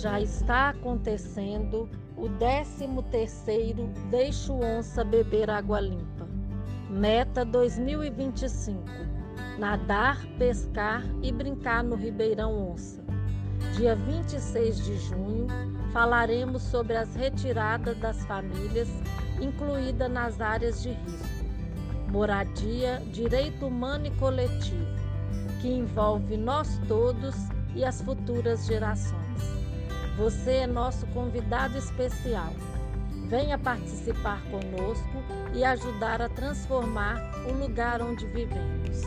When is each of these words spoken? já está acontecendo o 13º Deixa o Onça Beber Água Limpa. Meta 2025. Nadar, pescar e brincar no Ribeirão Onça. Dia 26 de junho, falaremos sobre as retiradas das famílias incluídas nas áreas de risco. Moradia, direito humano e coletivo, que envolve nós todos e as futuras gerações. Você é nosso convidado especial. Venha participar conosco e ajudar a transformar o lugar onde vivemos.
já 0.00 0.18
está 0.18 0.70
acontecendo 0.70 1.86
o 2.16 2.22
13º 2.38 3.86
Deixa 4.10 4.50
o 4.50 4.64
Onça 4.64 5.04
Beber 5.04 5.50
Água 5.50 5.78
Limpa. 5.78 6.26
Meta 6.88 7.44
2025. 7.44 8.82
Nadar, 9.58 10.24
pescar 10.38 11.04
e 11.22 11.30
brincar 11.30 11.84
no 11.84 11.96
Ribeirão 11.96 12.72
Onça. 12.72 13.04
Dia 13.76 13.94
26 13.94 14.84
de 14.84 14.96
junho, 14.96 15.46
falaremos 15.92 16.62
sobre 16.62 16.96
as 16.96 17.14
retiradas 17.14 17.98
das 17.98 18.24
famílias 18.24 18.88
incluídas 19.38 20.10
nas 20.10 20.40
áreas 20.40 20.82
de 20.82 20.92
risco. 20.92 21.44
Moradia, 22.10 23.02
direito 23.12 23.66
humano 23.66 24.06
e 24.06 24.10
coletivo, 24.12 24.86
que 25.60 25.68
envolve 25.68 26.38
nós 26.38 26.80
todos 26.88 27.34
e 27.74 27.84
as 27.84 28.00
futuras 28.00 28.64
gerações. 28.64 29.49
Você 30.20 30.50
é 30.50 30.66
nosso 30.66 31.06
convidado 31.14 31.78
especial. 31.78 32.52
Venha 33.30 33.56
participar 33.56 34.42
conosco 34.50 35.24
e 35.54 35.64
ajudar 35.64 36.20
a 36.20 36.28
transformar 36.28 37.16
o 37.48 37.52
lugar 37.54 38.02
onde 38.02 38.26
vivemos. 38.26 39.00